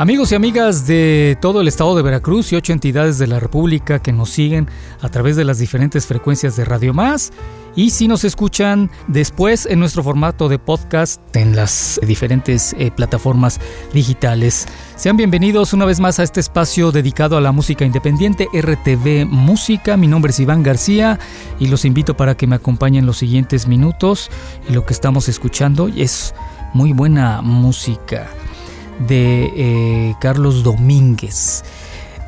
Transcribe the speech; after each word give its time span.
Amigos 0.00 0.32
y 0.32 0.34
amigas 0.34 0.86
de 0.86 1.36
todo 1.42 1.60
el 1.60 1.68
estado 1.68 1.94
de 1.94 2.00
Veracruz 2.00 2.50
y 2.50 2.56
ocho 2.56 2.72
entidades 2.72 3.18
de 3.18 3.26
la 3.26 3.38
República 3.38 3.98
que 3.98 4.14
nos 4.14 4.30
siguen 4.30 4.66
a 5.02 5.10
través 5.10 5.36
de 5.36 5.44
las 5.44 5.58
diferentes 5.58 6.06
frecuencias 6.06 6.56
de 6.56 6.64
Radio 6.64 6.94
Más 6.94 7.34
y 7.76 7.90
si 7.90 8.08
nos 8.08 8.24
escuchan 8.24 8.90
después 9.08 9.66
en 9.66 9.78
nuestro 9.78 10.02
formato 10.02 10.48
de 10.48 10.58
podcast 10.58 11.20
en 11.36 11.54
las 11.54 12.00
diferentes 12.02 12.74
eh, 12.78 12.90
plataformas 12.90 13.60
digitales. 13.92 14.66
Sean 14.96 15.18
bienvenidos 15.18 15.74
una 15.74 15.84
vez 15.84 16.00
más 16.00 16.18
a 16.18 16.22
este 16.22 16.40
espacio 16.40 16.92
dedicado 16.92 17.36
a 17.36 17.42
la 17.42 17.52
música 17.52 17.84
independiente 17.84 18.48
RTV 18.54 19.26
Música. 19.26 19.98
Mi 19.98 20.06
nombre 20.06 20.30
es 20.30 20.40
Iván 20.40 20.62
García 20.62 21.18
y 21.58 21.66
los 21.66 21.84
invito 21.84 22.16
para 22.16 22.38
que 22.38 22.46
me 22.46 22.56
acompañen 22.56 23.04
los 23.04 23.18
siguientes 23.18 23.66
minutos 23.66 24.30
y 24.66 24.72
lo 24.72 24.86
que 24.86 24.94
estamos 24.94 25.28
escuchando 25.28 25.88
es 25.94 26.34
muy 26.72 26.94
buena 26.94 27.42
música 27.42 28.30
de 29.06 29.50
eh, 29.56 30.14
Carlos 30.20 30.62
Domínguez. 30.62 31.64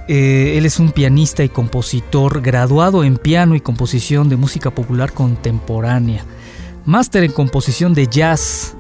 Eh, 0.09 0.59
él 0.59 0.67
es 0.67 0.79
un 0.79 0.91
pianista 0.91 1.45
y 1.45 1.49
compositor 1.49 2.41
graduado 2.41 3.05
en 3.05 3.17
piano 3.17 3.55
y 3.55 3.61
composición 3.61 4.29
de 4.29 4.37
música 4.37 4.71
popular 4.71 5.13
contemporánea, 5.13 6.25
máster 6.85 7.25
en 7.25 7.33
composición 7.33 7.95
de 7.95 8.09
jazz. 8.09 8.75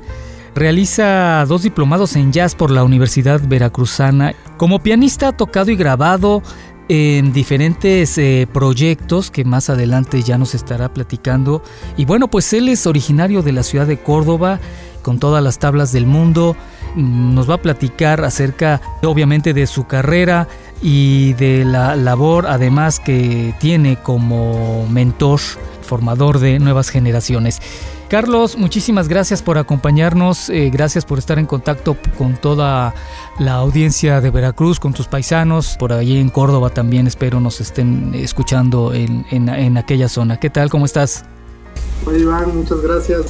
Realiza 0.54 1.44
dos 1.46 1.62
diplomados 1.62 2.16
en 2.16 2.32
jazz 2.32 2.54
por 2.54 2.70
la 2.70 2.84
Universidad 2.84 3.40
Veracruzana. 3.46 4.34
Como 4.58 4.80
pianista 4.80 5.28
ha 5.28 5.36
tocado 5.36 5.70
y 5.70 5.76
grabado 5.76 6.42
en 6.88 7.32
diferentes 7.32 8.18
eh, 8.18 8.46
proyectos 8.52 9.30
que 9.30 9.44
más 9.44 9.70
adelante 9.70 10.22
ya 10.22 10.36
nos 10.36 10.54
estará 10.54 10.92
platicando. 10.92 11.62
Y 11.96 12.04
bueno, 12.04 12.28
pues 12.28 12.52
él 12.52 12.68
es 12.68 12.86
originario 12.86 13.42
de 13.42 13.52
la 13.52 13.62
ciudad 13.62 13.86
de 13.86 13.96
Córdoba, 13.96 14.60
con 15.00 15.18
todas 15.18 15.42
las 15.42 15.58
tablas 15.58 15.92
del 15.92 16.06
mundo 16.06 16.54
nos 16.96 17.48
va 17.48 17.54
a 17.54 17.62
platicar 17.62 18.24
acerca 18.24 18.80
obviamente 19.02 19.54
de 19.54 19.66
su 19.66 19.86
carrera 19.86 20.48
y 20.82 21.32
de 21.34 21.64
la 21.64 21.96
labor 21.96 22.46
además 22.46 23.00
que 23.00 23.54
tiene 23.60 23.96
como 23.96 24.86
mentor, 24.88 25.40
formador 25.82 26.38
de 26.38 26.58
nuevas 26.58 26.90
generaciones. 26.90 27.60
Carlos, 28.08 28.58
muchísimas 28.58 29.08
gracias 29.08 29.40
por 29.40 29.56
acompañarnos, 29.56 30.50
eh, 30.50 30.68
gracias 30.70 31.06
por 31.06 31.18
estar 31.18 31.38
en 31.38 31.46
contacto 31.46 31.96
con 32.18 32.34
toda 32.34 32.92
la 33.38 33.54
audiencia 33.54 34.20
de 34.20 34.28
Veracruz, 34.28 34.78
con 34.78 34.92
tus 34.92 35.06
paisanos, 35.06 35.76
por 35.78 35.94
allí 35.94 36.18
en 36.18 36.28
Córdoba 36.28 36.68
también 36.68 37.06
espero 37.06 37.40
nos 37.40 37.62
estén 37.62 38.12
escuchando 38.14 38.92
en, 38.92 39.24
en 39.30 39.78
aquella 39.78 40.10
zona. 40.10 40.38
¿Qué 40.38 40.50
tal? 40.50 40.68
¿Cómo 40.68 40.84
estás? 40.84 41.24
Hola 42.04 42.18
Iván, 42.18 42.56
muchas 42.56 42.80
gracias. 42.80 43.26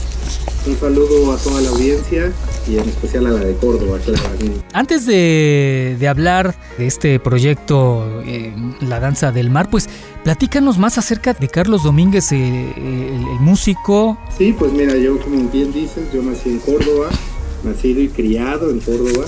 Un 0.66 0.76
saludo 0.76 1.32
a 1.32 1.36
toda 1.36 1.60
la 1.60 1.68
audiencia 1.70 2.32
y 2.68 2.78
en 2.78 2.88
especial 2.88 3.26
a 3.26 3.30
la 3.30 3.40
de 3.40 3.54
Córdoba. 3.56 3.98
Antes 4.72 5.06
de, 5.06 6.06
hablar 6.08 6.54
de 6.78 6.86
este 6.86 7.18
proyecto, 7.18 8.22
eh, 8.24 8.54
La 8.80 9.00
Danza 9.00 9.32
del 9.32 9.50
Mar, 9.50 9.68
pues 9.70 9.88
platícanos 10.24 10.78
más 10.78 10.98
acerca 10.98 11.34
de 11.34 11.48
Carlos 11.48 11.82
Domínguez, 11.82 12.32
eh, 12.32 12.72
el, 12.76 13.40
músico. 13.40 14.18
Sí, 14.36 14.54
pues 14.56 14.72
mira, 14.72 14.96
yo 14.96 15.18
como 15.18 15.50
bien 15.50 15.72
dices, 15.72 16.12
yo 16.12 16.22
nací 16.22 16.50
en 16.50 16.58
Córdoba, 16.60 17.08
nacido 17.64 18.00
y 18.00 18.08
criado 18.08 18.70
en 18.70 18.80
Córdoba. 18.80 19.26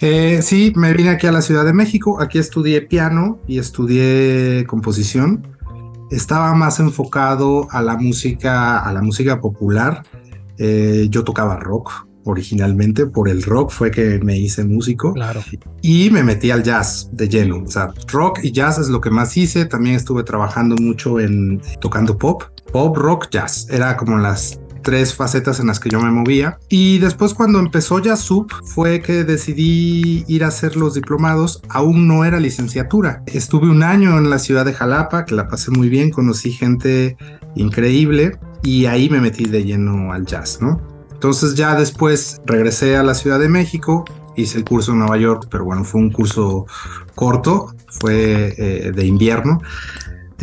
Eh, 0.00 0.40
sí, 0.42 0.72
me 0.76 0.92
vine 0.92 1.10
aquí 1.10 1.26
a 1.26 1.32
la 1.32 1.40
Ciudad 1.40 1.64
de 1.64 1.72
México, 1.72 2.20
aquí 2.20 2.38
estudié 2.38 2.82
piano 2.82 3.38
y 3.46 3.58
estudié 3.58 4.66
composición 4.66 5.53
estaba 6.10 6.54
más 6.54 6.80
enfocado 6.80 7.68
a 7.70 7.82
la 7.82 7.96
música, 7.96 8.78
a 8.78 8.92
la 8.92 9.02
música 9.02 9.40
popular. 9.40 10.02
Eh, 10.58 11.08
yo 11.10 11.24
tocaba 11.24 11.56
rock 11.56 12.06
originalmente, 12.24 13.06
por 13.06 13.28
el 13.28 13.42
rock 13.42 13.70
fue 13.70 13.90
que 13.90 14.18
me 14.20 14.38
hice 14.38 14.64
músico. 14.64 15.12
Claro. 15.12 15.42
Y 15.82 16.10
me 16.10 16.22
metí 16.22 16.50
al 16.50 16.62
jazz 16.62 17.10
de 17.12 17.28
lleno. 17.28 17.62
O 17.64 17.70
sea, 17.70 17.92
rock 18.08 18.40
y 18.42 18.52
jazz 18.52 18.78
es 18.78 18.88
lo 18.88 19.00
que 19.00 19.10
más 19.10 19.36
hice. 19.36 19.66
También 19.66 19.96
estuve 19.96 20.24
trabajando 20.24 20.76
mucho 20.76 21.20
en 21.20 21.60
tocando 21.80 22.16
pop. 22.16 22.44
Pop, 22.72 22.96
rock, 22.96 23.28
jazz. 23.30 23.68
Era 23.70 23.96
como 23.96 24.16
las 24.18 24.58
tres 24.84 25.14
facetas 25.14 25.58
en 25.58 25.66
las 25.66 25.80
que 25.80 25.90
yo 25.90 26.00
me 26.00 26.12
movía. 26.12 26.58
Y 26.68 26.98
después 26.98 27.34
cuando 27.34 27.58
empezó 27.58 27.98
ya 27.98 28.16
Sub 28.16 28.52
fue 28.64 29.00
que 29.00 29.24
decidí 29.24 30.24
ir 30.28 30.44
a 30.44 30.48
hacer 30.48 30.76
los 30.76 30.94
diplomados. 30.94 31.60
Aún 31.68 32.06
no 32.06 32.24
era 32.24 32.38
licenciatura. 32.38 33.24
Estuve 33.26 33.68
un 33.68 33.82
año 33.82 34.16
en 34.18 34.30
la 34.30 34.38
ciudad 34.38 34.64
de 34.64 34.74
Jalapa, 34.74 35.24
que 35.24 35.34
la 35.34 35.48
pasé 35.48 35.72
muy 35.72 35.88
bien, 35.88 36.10
conocí 36.10 36.52
gente 36.52 37.16
increíble 37.56 38.38
y 38.62 38.86
ahí 38.86 39.08
me 39.08 39.20
metí 39.20 39.44
de 39.44 39.64
lleno 39.64 40.12
al 40.12 40.24
jazz, 40.26 40.58
¿no? 40.60 40.80
Entonces 41.12 41.54
ya 41.54 41.74
después 41.74 42.40
regresé 42.44 42.96
a 42.96 43.02
la 43.02 43.14
Ciudad 43.14 43.38
de 43.38 43.48
México, 43.48 44.04
hice 44.36 44.58
el 44.58 44.64
curso 44.64 44.92
en 44.92 44.98
Nueva 44.98 45.16
York, 45.16 45.48
pero 45.50 45.64
bueno, 45.64 45.84
fue 45.84 46.00
un 46.00 46.10
curso 46.10 46.66
corto, 47.14 47.74
fue 47.88 48.54
eh, 48.58 48.92
de 48.94 49.06
invierno. 49.06 49.60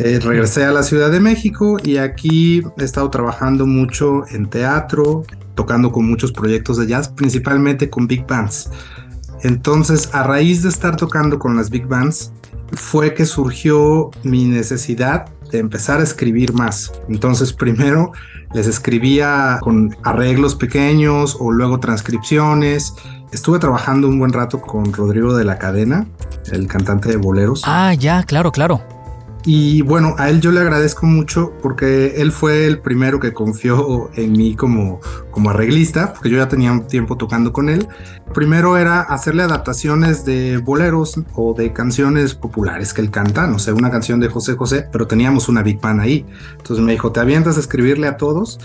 Eh, 0.04 0.18
regresé 0.18 0.64
a 0.64 0.72
la 0.72 0.82
Ciudad 0.82 1.12
de 1.12 1.20
México 1.20 1.76
y 1.80 1.98
aquí 1.98 2.60
he 2.76 2.82
estado 2.82 3.08
trabajando 3.08 3.68
mucho 3.68 4.26
en 4.30 4.50
teatro, 4.50 5.22
tocando 5.54 5.92
con 5.92 6.08
muchos 6.08 6.32
proyectos 6.32 6.76
de 6.78 6.88
jazz, 6.88 7.08
principalmente 7.08 7.88
con 7.88 8.08
big 8.08 8.26
bands. 8.26 8.68
Entonces, 9.44 10.10
a 10.12 10.24
raíz 10.24 10.64
de 10.64 10.70
estar 10.70 10.96
tocando 10.96 11.38
con 11.38 11.56
las 11.56 11.70
big 11.70 11.86
bands, 11.86 12.32
fue 12.72 13.14
que 13.14 13.26
surgió 13.26 14.10
mi 14.24 14.46
necesidad 14.46 15.26
de 15.52 15.58
empezar 15.58 16.00
a 16.00 16.02
escribir 16.02 16.52
más. 16.52 16.90
Entonces, 17.08 17.52
primero 17.52 18.10
les 18.54 18.66
escribía 18.66 19.58
con 19.60 19.96
arreglos 20.02 20.56
pequeños 20.56 21.36
o 21.38 21.52
luego 21.52 21.78
transcripciones. 21.78 22.92
Estuve 23.30 23.60
trabajando 23.60 24.08
un 24.08 24.18
buen 24.18 24.32
rato 24.32 24.60
con 24.60 24.92
Rodrigo 24.92 25.36
de 25.36 25.44
la 25.44 25.58
Cadena, 25.58 26.08
el 26.50 26.66
cantante 26.66 27.08
de 27.08 27.18
boleros. 27.18 27.62
Ah, 27.66 27.94
ya, 27.94 28.24
claro, 28.24 28.50
claro. 28.50 28.91
Y 29.44 29.82
bueno, 29.82 30.14
a 30.18 30.30
él 30.30 30.40
yo 30.40 30.52
le 30.52 30.60
agradezco 30.60 31.04
mucho 31.04 31.52
porque 31.60 32.20
él 32.22 32.30
fue 32.30 32.66
el 32.66 32.78
primero 32.78 33.18
que 33.18 33.32
confió 33.32 34.10
en 34.14 34.32
mí 34.32 34.54
como, 34.54 35.00
como 35.32 35.50
arreglista, 35.50 36.12
porque 36.12 36.30
yo 36.30 36.38
ya 36.38 36.46
tenía 36.46 36.70
un 36.70 36.86
tiempo 36.86 37.16
tocando 37.16 37.52
con 37.52 37.68
él. 37.68 37.88
Primero 38.34 38.78
era 38.78 39.00
hacerle 39.00 39.42
adaptaciones 39.42 40.24
de 40.24 40.58
boleros 40.58 41.20
o 41.34 41.54
de 41.54 41.72
canciones 41.72 42.34
populares 42.34 42.94
que 42.94 43.00
él 43.00 43.10
canta, 43.10 43.46
no 43.48 43.58
sé, 43.58 43.72
una 43.72 43.90
canción 43.90 44.20
de 44.20 44.28
José 44.28 44.54
José, 44.54 44.86
pero 44.92 45.08
teníamos 45.08 45.48
una 45.48 45.62
Big 45.62 45.80
Band 45.80 46.00
ahí. 46.00 46.24
Entonces 46.56 46.84
me 46.84 46.92
dijo, 46.92 47.10
¿te 47.10 47.18
avientas 47.18 47.56
a 47.56 47.60
escribirle 47.60 48.06
a 48.06 48.16
todos? 48.16 48.60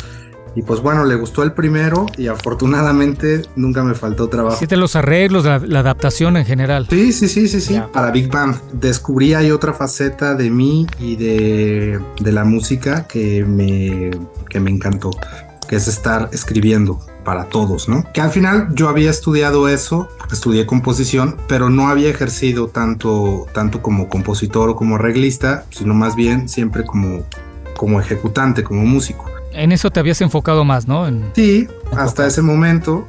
Y 0.57 0.63
pues 0.63 0.81
bueno, 0.81 1.05
le 1.05 1.13
gustó 1.13 1.43
el 1.43 1.51
primero 1.51 2.07
y 2.17 2.25
afortunadamente 2.25 3.43
nunca 3.55 3.83
me 3.83 3.93
faltó 3.93 4.27
trabajo. 4.27 4.55
Hiciste 4.55 4.75
los 4.75 4.95
arreglos, 4.95 5.45
la, 5.45 5.57
adaptación 5.57 6.35
en 6.35 6.45
general. 6.45 6.87
Sí, 6.89 7.13
sí, 7.13 7.27
sí, 7.27 7.47
sí, 7.47 7.61
sí. 7.61 7.79
Para 7.93 8.09
Big 8.09 8.31
Bang. 8.31 8.55
Descubrí 8.73 9.35
ahí 9.35 9.51
otra 9.51 9.73
faceta 9.73 10.33
de 10.33 10.49
mí 10.49 10.87
y 10.97 11.15
de, 11.15 11.99
de 12.19 12.31
la 12.31 12.43
música 12.43 13.05
que 13.05 13.45
me, 13.45 14.09
que 14.49 14.59
me 14.59 14.71
encantó, 14.71 15.11
que 15.69 15.75
es 15.75 15.87
estar 15.87 16.27
escribiendo 16.31 16.99
para 17.23 17.43
todos, 17.43 17.87
¿no? 17.87 18.11
Que 18.11 18.21
al 18.21 18.31
final 18.31 18.69
yo 18.73 18.89
había 18.89 19.11
estudiado 19.11 19.69
eso, 19.69 20.09
estudié 20.31 20.65
composición, 20.65 21.37
pero 21.47 21.69
no 21.69 21.87
había 21.87 22.09
ejercido 22.09 22.67
tanto, 22.67 23.45
tanto 23.53 23.83
como 23.83 24.09
compositor 24.09 24.69
o 24.71 24.75
como 24.75 24.95
arreglista, 24.95 25.65
sino 25.69 25.93
más 25.93 26.15
bien 26.15 26.49
siempre 26.49 26.83
como, 26.83 27.25
como 27.75 28.01
ejecutante, 28.01 28.63
como 28.63 28.81
músico 28.85 29.36
en 29.57 29.71
eso 29.71 29.91
te 29.91 29.99
habías 29.99 30.21
enfocado 30.21 30.63
más, 30.63 30.87
¿no? 30.87 31.07
sí, 31.33 31.67
hasta 31.95 32.25
ese 32.27 32.41
momento. 32.41 33.05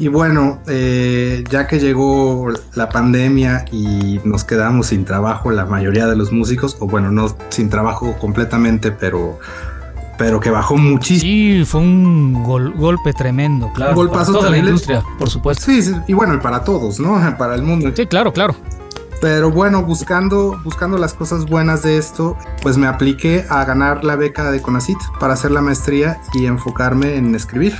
Y 0.00 0.06
bueno, 0.06 0.60
eh, 0.68 1.42
ya 1.50 1.66
que 1.66 1.80
llegó 1.80 2.48
la 2.74 2.88
pandemia 2.88 3.64
y 3.72 4.20
nos 4.22 4.44
quedamos 4.44 4.86
sin 4.88 5.04
trabajo 5.04 5.50
la 5.50 5.66
mayoría 5.66 6.06
de 6.06 6.14
los 6.14 6.30
músicos, 6.30 6.76
o 6.78 6.86
bueno, 6.86 7.10
no 7.10 7.36
sin 7.48 7.68
trabajo 7.68 8.16
completamente, 8.18 8.92
pero 8.92 9.40
pero 10.16 10.40
que 10.40 10.50
bajó 10.50 10.76
muchísimo. 10.76 11.20
Sí, 11.20 11.64
fue 11.64 11.80
un 11.80 12.44
golpe 12.44 13.12
tremendo, 13.12 13.72
claro. 13.72 13.92
Un 13.92 13.96
golpazo 13.96 14.32
para 14.32 14.38
toda 14.40 14.50
la 14.50 14.58
industria, 14.58 15.02
por 15.18 15.30
supuesto. 15.30 15.64
Sí, 15.64 15.82
sí, 15.82 15.94
y 16.06 16.12
bueno, 16.12 16.34
y 16.34 16.38
para 16.38 16.62
todos, 16.62 17.00
¿no? 17.00 17.18
Para 17.38 17.54
el 17.54 17.62
mundo. 17.62 17.90
Sí, 17.94 18.06
claro, 18.06 18.32
claro. 18.32 18.54
Pero 19.20 19.50
bueno, 19.50 19.82
buscando, 19.82 20.60
buscando 20.62 20.96
las 20.96 21.12
cosas 21.12 21.46
buenas 21.46 21.82
de 21.82 21.98
esto, 21.98 22.36
pues 22.62 22.78
me 22.78 22.86
apliqué 22.86 23.44
a 23.48 23.64
ganar 23.64 24.04
la 24.04 24.14
beca 24.16 24.50
de 24.50 24.62
CONACIT 24.62 24.98
para 25.18 25.34
hacer 25.34 25.50
la 25.50 25.60
maestría 25.60 26.20
y 26.34 26.46
enfocarme 26.46 27.16
en 27.16 27.34
escribir. 27.34 27.74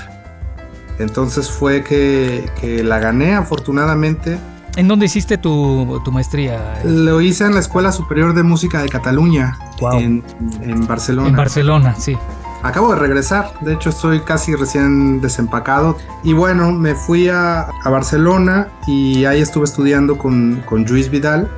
Entonces 0.98 1.48
fue 1.48 1.84
que, 1.84 2.50
que 2.60 2.82
la 2.82 2.98
gané 2.98 3.34
afortunadamente. 3.34 4.38
¿En 4.76 4.88
dónde 4.88 5.06
hiciste 5.06 5.38
tu, 5.38 6.00
tu, 6.04 6.10
maestría? 6.10 6.80
Lo 6.84 7.20
hice 7.20 7.44
en 7.44 7.54
la 7.54 7.60
Escuela 7.60 7.92
Superior 7.92 8.34
de 8.34 8.42
Música 8.42 8.82
de 8.82 8.88
Cataluña, 8.88 9.58
en, 9.92 10.24
en 10.62 10.86
Barcelona. 10.86 11.28
En 11.28 11.36
Barcelona, 11.36 11.94
sí. 11.96 12.16
Acabo 12.62 12.92
de 12.92 12.98
regresar, 12.98 13.52
de 13.60 13.74
hecho 13.74 13.90
estoy 13.90 14.20
casi 14.20 14.54
recién 14.54 15.20
desempacado. 15.20 15.96
Y 16.24 16.32
bueno, 16.32 16.72
me 16.72 16.94
fui 16.94 17.28
a, 17.28 17.60
a 17.62 17.90
Barcelona 17.90 18.68
y 18.86 19.24
ahí 19.24 19.40
estuve 19.40 19.64
estudiando 19.64 20.18
con, 20.18 20.62
con 20.66 20.84
Luis 20.84 21.10
Vidal 21.10 21.48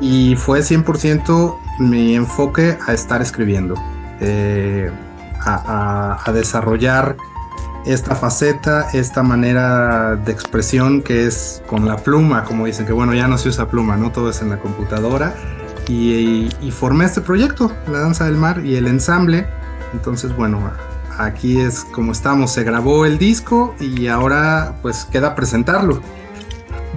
y 0.00 0.34
fue 0.36 0.60
100% 0.60 1.58
mi 1.78 2.14
enfoque 2.14 2.76
a 2.86 2.92
estar 2.92 3.22
escribiendo, 3.22 3.74
eh, 4.20 4.90
a, 5.44 5.54
a, 5.54 6.28
a 6.28 6.32
desarrollar 6.32 7.16
esta 7.86 8.16
faceta, 8.16 8.88
esta 8.92 9.22
manera 9.22 10.16
de 10.16 10.32
expresión 10.32 11.02
que 11.02 11.26
es 11.26 11.62
con 11.68 11.86
la 11.86 11.96
pluma, 11.96 12.44
como 12.44 12.66
dicen, 12.66 12.84
que 12.84 12.92
bueno, 12.92 13.14
ya 13.14 13.28
no 13.28 13.38
se 13.38 13.48
usa 13.48 13.68
pluma, 13.68 13.96
¿no? 13.96 14.10
Todo 14.10 14.30
es 14.30 14.42
en 14.42 14.50
la 14.50 14.58
computadora. 14.58 15.34
Y, 15.88 16.48
y, 16.60 16.72
formé 16.72 17.04
este 17.04 17.20
proyecto, 17.20 17.70
La 17.86 18.00
Danza 18.00 18.24
del 18.24 18.34
Mar 18.34 18.66
y 18.66 18.74
el 18.74 18.88
ensamble. 18.88 19.46
Entonces, 19.92 20.34
bueno, 20.36 20.60
aquí 21.18 21.60
es 21.60 21.84
como 21.84 22.12
estamos, 22.12 22.52
se 22.52 22.64
grabó 22.64 23.06
el 23.06 23.18
disco 23.18 23.74
y 23.80 24.06
ahora 24.08 24.78
pues 24.82 25.04
queda 25.04 25.34
presentarlo. 25.34 26.00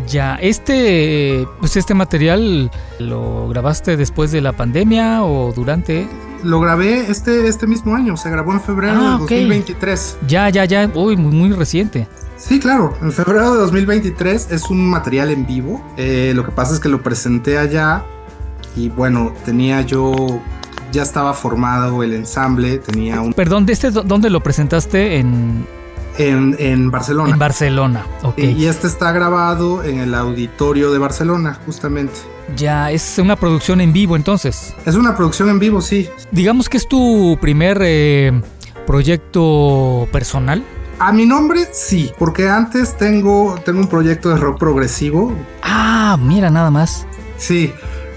Ya, 0.07 0.35
este, 0.35 1.47
pues 1.59 1.75
este 1.77 1.93
material 1.93 2.71
lo 2.99 3.47
grabaste 3.49 3.97
después 3.97 4.31
de 4.31 4.41
la 4.41 4.53
pandemia 4.53 5.23
o 5.23 5.51
durante 5.53 6.07
lo 6.43 6.59
grabé 6.61 7.11
este, 7.11 7.47
este 7.47 7.67
mismo 7.67 7.95
año, 7.95 8.15
se 8.15 8.29
grabó 8.29 8.53
en 8.53 8.61
febrero 8.61 8.99
ah, 9.01 9.13
de 9.13 9.19
2023. 9.19 10.19
Ya, 10.27 10.49
ya, 10.49 10.65
ya, 10.65 10.89
uy, 10.93 11.17
muy, 11.17 11.33
muy 11.33 11.51
reciente. 11.51 12.07
Sí, 12.37 12.59
claro, 12.59 12.95
en 13.01 13.11
febrero 13.11 13.53
de 13.53 13.59
2023 13.59 14.51
es 14.51 14.69
un 14.69 14.89
material 14.89 15.31
en 15.31 15.45
vivo. 15.45 15.83
Eh, 15.97 16.31
lo 16.33 16.45
que 16.45 16.51
pasa 16.51 16.73
es 16.73 16.79
que 16.79 16.87
lo 16.87 17.03
presenté 17.03 17.57
allá 17.57 18.05
y 18.75 18.89
bueno, 18.89 19.33
tenía 19.43 19.81
yo, 19.81 20.41
ya 20.91 21.03
estaba 21.03 21.33
formado 21.33 22.03
el 22.03 22.13
ensamble, 22.13 22.79
tenía 22.79 23.21
un... 23.21 23.33
Perdón, 23.33 23.65
¿de 23.65 23.73
este 23.73 23.91
dónde 23.91 24.29
lo 24.29 24.41
presentaste? 24.41 25.17
En... 25.17 25.67
En, 26.17 26.55
en, 26.59 26.91
Barcelona. 26.91 27.31
En 27.31 27.39
Barcelona, 27.39 28.05
ok. 28.23 28.39
Y, 28.39 28.45
y 28.47 28.65
este 28.65 28.87
está 28.87 29.13
grabado 29.13 29.83
en 29.85 29.99
el 29.99 30.13
auditorio 30.13 30.91
de 30.91 30.97
Barcelona, 30.97 31.57
justamente. 31.65 32.13
Ya, 32.57 32.91
es 32.91 33.19
una 33.19 33.35
producción 33.35 33.79
en 33.79 33.93
vivo 33.93 34.15
entonces. 34.15 34.75
Es 34.85 34.95
una 34.95 35.15
producción 35.15 35.49
en 35.49 35.59
vivo, 35.59 35.81
sí. 35.81 36.09
Digamos 36.31 36.67
que 36.67 36.77
es 36.77 36.87
tu 36.87 37.37
primer 37.39 37.79
eh, 37.81 38.41
proyecto 38.85 40.07
personal. 40.11 40.63
A 40.99 41.13
mi 41.13 41.25
nombre 41.25 41.67
sí, 41.71 42.11
porque 42.17 42.49
antes 42.49 42.97
tengo, 42.97 43.55
tengo 43.63 43.79
un 43.79 43.87
proyecto 43.87 44.29
de 44.29 44.35
rock 44.35 44.59
progresivo. 44.59 45.33
Ah, 45.63 46.17
mira, 46.19 46.49
nada 46.49 46.71
más. 46.71 47.05
Sí, 47.37 47.71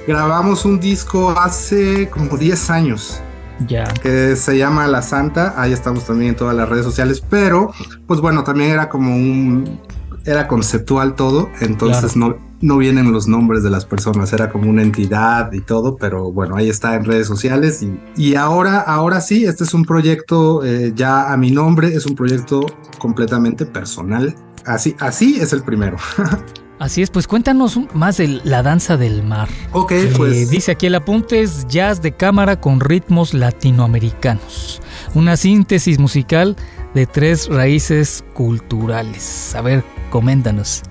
grabamos 0.06 0.64
un 0.64 0.80
disco 0.80 1.30
hace 1.30 2.08
como 2.10 2.36
10 2.36 2.70
años. 2.70 3.20
Ya. 3.66 3.84
Que 3.84 4.34
se 4.36 4.58
llama 4.58 4.86
La 4.88 5.02
Santa. 5.02 5.54
Ahí 5.56 5.72
estamos 5.72 6.04
también 6.04 6.30
en 6.30 6.36
todas 6.36 6.56
las 6.56 6.68
redes 6.68 6.84
sociales. 6.84 7.22
Pero, 7.28 7.72
pues 8.06 8.20
bueno, 8.20 8.44
también 8.44 8.70
era 8.70 8.88
como 8.88 9.14
un. 9.14 9.80
Era 10.24 10.48
conceptual 10.48 11.14
todo. 11.14 11.48
Entonces 11.60 12.16
no 12.16 12.36
no 12.62 12.78
vienen 12.78 13.12
los 13.12 13.28
nombres 13.28 13.62
de 13.62 13.70
las 13.70 13.84
personas, 13.84 14.32
era 14.32 14.48
como 14.48 14.70
una 14.70 14.82
entidad 14.82 15.52
y 15.52 15.60
todo, 15.60 15.96
pero 15.96 16.32
bueno, 16.32 16.56
ahí 16.56 16.70
está 16.70 16.94
en 16.94 17.04
redes 17.04 17.26
sociales 17.26 17.82
y, 17.82 18.00
y 18.16 18.36
ahora, 18.36 18.80
ahora 18.80 19.20
sí, 19.20 19.44
este 19.44 19.64
es 19.64 19.74
un 19.74 19.84
proyecto 19.84 20.64
eh, 20.64 20.92
ya 20.94 21.32
a 21.32 21.36
mi 21.36 21.50
nombre, 21.50 21.88
es 21.88 22.06
un 22.06 22.14
proyecto 22.14 22.64
completamente 22.98 23.66
personal. 23.66 24.34
Así, 24.64 24.94
así 25.00 25.40
es 25.40 25.52
el 25.52 25.64
primero. 25.64 25.96
Así 26.82 27.00
es, 27.00 27.10
pues 27.10 27.28
cuéntanos 27.28 27.78
más 27.94 28.16
de 28.16 28.40
la 28.42 28.64
danza 28.64 28.96
del 28.96 29.22
mar. 29.22 29.48
Ok, 29.70 29.92
pues. 30.16 30.50
Dice 30.50 30.72
aquí 30.72 30.86
el 30.86 30.96
apunte 30.96 31.40
es 31.40 31.64
jazz 31.68 32.02
de 32.02 32.10
cámara 32.10 32.60
con 32.60 32.80
ritmos 32.80 33.34
latinoamericanos. 33.34 34.82
Una 35.14 35.36
síntesis 35.36 36.00
musical 36.00 36.56
de 36.92 37.06
tres 37.06 37.46
raíces 37.46 38.24
culturales. 38.34 39.54
A 39.54 39.62
ver, 39.62 39.84
coméntanos 40.10 40.82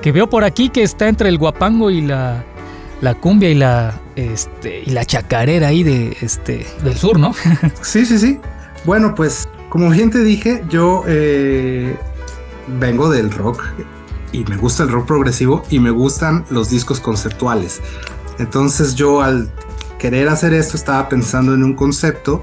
que 0.00 0.12
veo 0.12 0.30
por 0.30 0.44
aquí 0.44 0.68
que 0.68 0.84
está 0.84 1.08
entre 1.08 1.28
el 1.28 1.38
guapango 1.38 1.90
y 1.90 2.02
la, 2.02 2.44
la 3.00 3.14
cumbia 3.14 3.50
y 3.50 3.56
la 3.56 4.00
este 4.14 4.84
y 4.86 4.90
la 4.90 5.04
chacarera 5.04 5.66
ahí 5.66 5.82
de 5.82 6.16
este 6.20 6.64
del 6.84 6.96
sur, 6.96 7.18
¿no? 7.18 7.34
sí, 7.82 8.06
sí, 8.06 8.20
sí. 8.20 8.38
Bueno, 8.84 9.16
pues 9.16 9.48
como 9.70 9.90
bien 9.90 10.12
te 10.12 10.22
dije, 10.22 10.62
yo 10.68 11.02
eh, 11.08 11.96
vengo 12.78 13.10
del 13.10 13.32
rock 13.32 13.64
y 14.32 14.44
me 14.44 14.56
gusta 14.56 14.82
el 14.82 14.90
rock 14.90 15.06
progresivo 15.06 15.62
y 15.70 15.78
me 15.78 15.90
gustan 15.90 16.44
los 16.50 16.70
discos 16.70 17.00
conceptuales. 17.00 17.80
Entonces 18.38 18.94
yo 18.94 19.22
al 19.22 19.50
querer 19.98 20.28
hacer 20.28 20.52
esto 20.54 20.76
estaba 20.76 21.08
pensando 21.08 21.54
en 21.54 21.64
un 21.64 21.74
concepto 21.74 22.42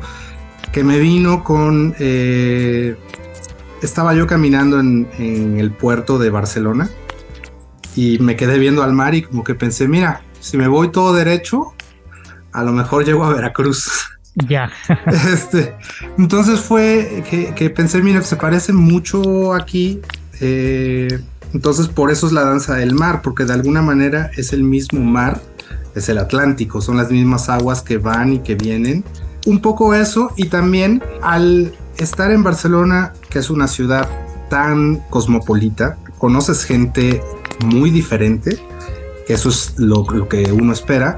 que 0.72 0.84
me 0.84 1.00
vino 1.00 1.44
con... 1.44 1.96
Eh, 2.00 2.98
estaba 3.82 4.14
yo 4.14 4.28
caminando 4.28 4.80
en, 4.80 5.10
en 5.18 5.60
el 5.60 5.72
puerto 5.72 6.18
de 6.18 6.30
Barcelona 6.30 6.90
y 7.96 8.18
me 8.20 8.36
quedé 8.36 8.58
viendo 8.58 8.82
al 8.82 8.94
mar 8.94 9.14
y 9.14 9.24
como 9.24 9.44
que 9.44 9.56
pensé, 9.56 9.88
mira, 9.88 10.22
si 10.40 10.58
me 10.58 10.68
voy 10.68 10.90
todo 10.90 11.14
derecho, 11.14 11.74
a 12.52 12.64
lo 12.64 12.72
mejor 12.72 13.06
llego 13.06 13.24
a 13.24 13.34
Veracruz. 13.34 13.90
Ya. 14.50 14.72
este, 15.32 15.76
entonces 16.18 16.60
fue 16.60 17.24
que, 17.56 17.70
pensé, 17.70 18.02
mira, 18.02 18.24
se 18.24 18.36
parece 18.36 18.74
mucho 18.74 19.54
aquí. 19.54 20.02
Eh, 20.42 21.20
entonces 21.54 21.88
por 21.88 22.12
eso 22.12 22.28
es 22.28 22.34
la 22.34 22.44
danza 22.44 22.76
del 22.76 22.94
mar, 22.94 23.22
porque 23.22 23.46
de 23.46 23.54
alguna 23.54 23.82
manera 23.82 24.32
es 24.36 24.54
el 24.54 24.64
mismo 24.64 25.02
mar, 25.02 25.42
es 25.96 26.10
el 26.10 26.18
Atlántico, 26.18 26.82
son 26.82 26.98
las 26.98 27.12
mismas 27.12 27.50
aguas 27.50 27.82
que 27.82 27.98
van 27.98 28.34
y 28.34 28.40
que 28.40 28.56
vienen. 28.56 29.04
Un 29.46 29.62
poco 29.62 29.94
eso 29.94 30.32
y 30.36 30.48
también 30.48 31.04
al 31.22 31.74
estar 31.98 32.32
en 32.32 32.44
Barcelona, 32.44 33.14
que 33.30 33.40
es 33.40 33.50
una 33.50 33.68
ciudad 33.68 34.10
tan 34.50 34.98
cosmopolita, 35.10 35.98
conoces 36.18 36.64
gente 36.64 37.22
muy 37.66 37.92
diferente, 37.92 38.58
eso 39.28 39.50
es 39.50 39.76
lo, 39.78 40.06
que 40.28 40.52
uno 40.52 40.74
espera, 40.74 41.18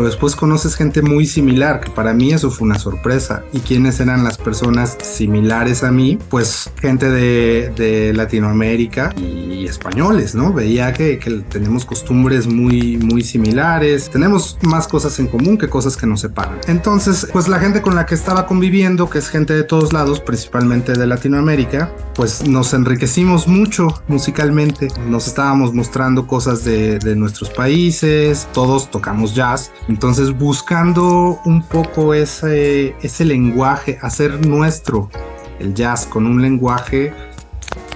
pero 0.00 0.08
después 0.08 0.34
conoces 0.34 0.76
gente 0.76 1.02
muy 1.02 1.26
similar, 1.26 1.78
que 1.78 1.90
para 1.90 2.14
mí 2.14 2.32
eso 2.32 2.50
fue 2.50 2.64
una 2.64 2.78
sorpresa. 2.78 3.44
¿Y 3.52 3.58
quiénes 3.58 4.00
eran 4.00 4.24
las 4.24 4.38
personas 4.38 4.96
similares 5.02 5.84
a 5.84 5.90
mí? 5.90 6.18
Pues 6.30 6.70
gente 6.80 7.10
de, 7.10 7.70
de 7.76 8.14
Latinoamérica 8.14 9.12
y 9.18 9.66
españoles, 9.66 10.34
¿no? 10.34 10.54
Veía 10.54 10.94
que, 10.94 11.18
que, 11.18 11.42
tenemos 11.50 11.84
costumbres 11.84 12.46
muy, 12.46 12.96
muy 12.96 13.22
similares, 13.22 14.08
tenemos 14.08 14.56
más 14.62 14.88
cosas 14.88 15.18
en 15.18 15.26
común 15.26 15.58
que 15.58 15.68
cosas 15.68 15.98
que 15.98 16.06
nos 16.06 16.20
separan. 16.20 16.60
Entonces, 16.66 17.28
pues 17.30 17.46
la 17.46 17.58
gente 17.58 17.82
con 17.82 17.94
la 17.94 18.06
que 18.06 18.14
estaba 18.14 18.46
conviviendo, 18.46 19.10
que 19.10 19.18
es 19.18 19.28
gente 19.28 19.52
de 19.52 19.64
todos 19.64 19.92
lados, 19.92 20.20
principalmente 20.20 20.94
de 20.94 21.06
Latinoamérica, 21.06 21.92
pues 22.14 22.48
nos 22.48 22.72
enriquecimos 22.72 23.46
mucho 23.46 24.02
musicalmente, 24.08 24.88
nos 25.06 25.26
estábamos 25.26 25.74
mostrando 25.74 26.26
cosas 26.26 26.64
de, 26.64 26.98
de 26.98 27.16
nuestros 27.16 27.50
países, 27.50 28.48
todos 28.54 28.90
tocamos 28.90 29.34
jazz, 29.34 29.72
entonces, 29.90 30.38
buscando 30.38 31.40
un 31.44 31.64
poco 31.64 32.14
ese, 32.14 32.94
ese 33.02 33.24
lenguaje, 33.24 33.98
hacer 34.00 34.46
nuestro 34.46 35.10
el 35.58 35.74
jazz 35.74 36.06
con 36.06 36.26
un 36.26 36.40
lenguaje 36.40 37.12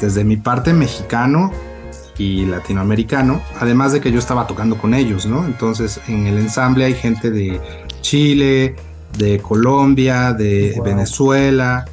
desde 0.00 0.24
mi 0.24 0.36
parte 0.36 0.72
mexicano 0.72 1.52
y 2.18 2.46
latinoamericano, 2.46 3.40
además 3.60 3.92
de 3.92 4.00
que 4.00 4.10
yo 4.10 4.18
estaba 4.18 4.48
tocando 4.48 4.76
con 4.76 4.92
ellos, 4.92 5.24
¿no? 5.24 5.46
Entonces, 5.46 6.00
en 6.08 6.26
el 6.26 6.38
ensamble 6.38 6.84
hay 6.84 6.94
gente 6.94 7.30
de 7.30 7.60
Chile, 8.00 8.74
de 9.16 9.38
Colombia, 9.38 10.32
de 10.32 10.80
Venezuela, 10.84 11.84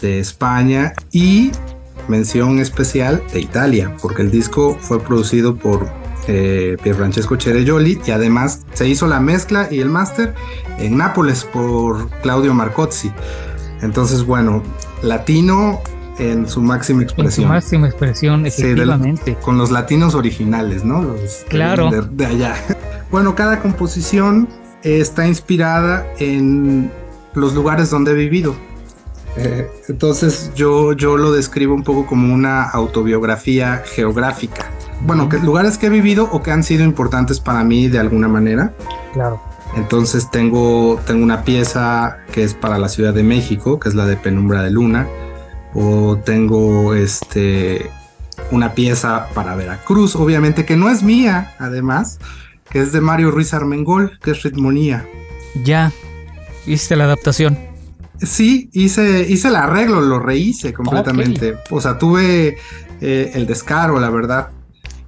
de 0.00 0.20
España 0.20 0.94
y 1.12 1.52
mención 2.08 2.60
especial 2.60 3.22
de 3.34 3.40
Italia, 3.40 3.94
porque 4.00 4.22
el 4.22 4.30
disco 4.30 4.78
fue 4.80 5.00
producido 5.00 5.54
por 5.54 5.86
eh, 6.28 6.76
Francesco 6.96 7.36
Cerejoli 7.38 8.00
y 8.06 8.10
además 8.10 8.64
se 8.72 8.88
hizo 8.88 9.06
la 9.06 9.20
mezcla 9.20 9.68
y 9.70 9.80
el 9.80 9.90
máster 9.90 10.34
en 10.78 10.96
Nápoles 10.96 11.44
por 11.44 12.08
Claudio 12.22 12.54
Marcozzi. 12.54 13.12
Entonces, 13.82 14.24
bueno, 14.24 14.62
latino 15.02 15.80
en 16.18 16.48
su 16.48 16.62
máxima 16.62 17.02
expresión. 17.02 17.44
En 17.44 17.48
su 17.48 17.52
máxima 17.52 17.88
expresión, 17.88 18.46
efectivamente. 18.46 19.36
con 19.36 19.58
los 19.58 19.70
latinos 19.70 20.14
originales, 20.14 20.84
¿no? 20.84 21.02
Los 21.02 21.44
claro. 21.48 21.90
De, 21.90 22.26
allá. 22.26 22.54
Bueno, 23.10 23.36
cada 23.36 23.60
composición 23.60 24.48
está 24.82 25.28
inspirada 25.28 26.04
en 26.18 26.90
los 27.34 27.54
lugares 27.54 27.90
donde 27.90 28.10
he 28.10 28.14
vivido. 28.14 28.56
Eh, 29.36 29.68
entonces 29.88 30.50
yo, 30.56 30.94
yo 30.94 31.16
lo 31.16 31.30
describo 31.30 31.74
un 31.74 31.84
poco 31.84 32.06
como 32.06 32.34
una 32.34 32.64
autobiografía 32.64 33.84
geográfica. 33.86 34.68
Bueno, 35.02 35.28
que 35.28 35.38
lugares 35.38 35.78
que 35.78 35.86
he 35.86 35.90
vivido 35.90 36.28
o 36.32 36.42
que 36.42 36.50
han 36.50 36.62
sido 36.62 36.84
importantes 36.84 37.40
para 37.40 37.62
mí 37.64 37.88
de 37.88 37.98
alguna 37.98 38.28
manera. 38.28 38.74
Claro. 39.12 39.40
Entonces 39.76 40.30
tengo, 40.30 41.00
tengo 41.06 41.22
una 41.22 41.42
pieza 41.42 42.18
que 42.32 42.44
es 42.44 42.54
para 42.54 42.78
la 42.78 42.88
Ciudad 42.88 43.12
de 43.12 43.22
México, 43.22 43.78
que 43.80 43.88
es 43.88 43.94
la 43.94 44.06
de 44.06 44.16
Penumbra 44.16 44.62
de 44.62 44.70
Luna. 44.70 45.08
O 45.74 46.16
tengo 46.18 46.94
este, 46.94 47.90
una 48.50 48.74
pieza 48.74 49.28
para 49.34 49.56
Veracruz, 49.56 50.14
obviamente, 50.16 50.64
que 50.64 50.76
no 50.76 50.88
es 50.88 51.02
mía, 51.02 51.54
además, 51.58 52.18
que 52.70 52.80
es 52.80 52.92
de 52.92 53.00
Mario 53.00 53.30
Ruiz 53.30 53.52
Armengol, 53.52 54.18
que 54.22 54.30
es 54.30 54.42
Ritmonía. 54.42 55.06
Ya, 55.64 55.92
hiciste 56.66 56.96
la 56.96 57.04
adaptación. 57.04 57.58
Sí, 58.20 58.70
hice, 58.72 59.26
hice 59.28 59.48
el 59.48 59.56
arreglo, 59.56 60.00
lo 60.00 60.20
rehice 60.20 60.72
completamente. 60.72 61.56
O 61.70 61.80
sea, 61.80 61.98
tuve 61.98 62.56
eh, 63.00 63.32
el 63.34 63.46
descaro, 63.46 63.98
la 63.98 64.10
verdad. 64.10 64.50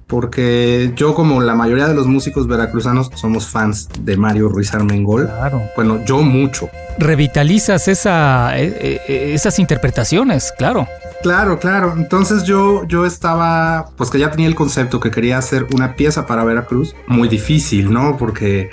Porque 0.07 0.93
yo, 0.95 1.13
como 1.13 1.41
la 1.41 1.53
mayoría 1.53 1.87
de 1.87 1.93
los 1.93 2.07
músicos 2.07 2.47
veracruzanos, 2.47 3.11
somos 3.15 3.47
fans 3.47 3.89
de 3.99 4.15
Mario 4.15 4.47
Ruiz 4.47 4.73
Armengol. 4.73 5.27
Claro. 5.27 5.61
Bueno, 5.75 6.03
yo 6.05 6.21
mucho. 6.21 6.69
Revitalizas 6.97 7.89
esa, 7.89 8.57
eh, 8.57 9.01
eh, 9.07 9.33
esas 9.33 9.59
interpretaciones, 9.59 10.53
claro. 10.57 10.87
Claro, 11.21 11.59
claro. 11.59 11.93
Entonces 11.97 12.43
yo, 12.43 12.85
yo 12.87 13.05
estaba, 13.05 13.89
pues 13.97 14.09
que 14.09 14.19
ya 14.19 14.31
tenía 14.31 14.47
el 14.47 14.55
concepto 14.55 14.99
que 14.99 15.11
quería 15.11 15.37
hacer 15.37 15.67
una 15.73 15.95
pieza 15.95 16.25
para 16.25 16.43
Veracruz. 16.45 16.95
Muy 17.07 17.27
difícil, 17.27 17.91
¿no? 17.91 18.17
Porque 18.17 18.69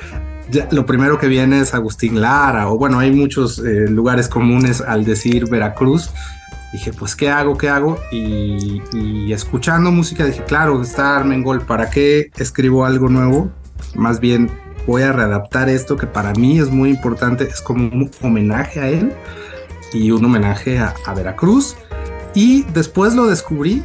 lo 0.71 0.87
primero 0.87 1.19
que 1.19 1.27
viene 1.27 1.61
es 1.61 1.75
Agustín 1.75 2.21
Lara, 2.21 2.69
o 2.69 2.79
bueno, 2.79 2.99
hay 2.99 3.11
muchos 3.11 3.59
eh, 3.59 3.89
lugares 3.89 4.29
comunes 4.29 4.81
al 4.81 5.05
decir 5.05 5.49
Veracruz. 5.49 6.11
Dije, 6.75 6.93
pues, 6.93 7.15
¿qué 7.15 7.31
hago? 7.31 7.57
¿Qué 7.57 7.69
hago? 7.69 8.01
Y, 8.11 9.33
escuchando 9.33 9.93
música 9.93 10.25
dije, 10.25 10.43
claro, 10.43 10.83
está 10.83 11.17
Armengol, 11.17 11.61
¿para 11.61 11.89
qué 11.89 12.33
escribo 12.37 12.85
algo 12.85 13.09
nuevo? 13.09 13.49
Más 13.95 14.19
bien 14.19 14.51
voy 14.85 15.03
a 15.03 15.13
readaptar 15.13 15.69
esto 15.69 15.97
que 15.97 16.09
para 16.09 16.33
mí 16.33 16.59
es 16.59 16.71
muy 16.71 16.91
importante, 16.91 17.45
es 17.45 17.61
como 17.61 17.85
un 17.85 18.11
homenaje 18.21 18.81
a 18.81 18.89
él 18.89 19.13
y 19.93 20.11
un 20.11 20.25
homenaje 20.25 20.81
a 20.81 21.15
Veracruz. 21.15 21.77
Y 22.35 22.65
después 22.75 23.15
lo 23.15 23.29
descubrí 23.29 23.85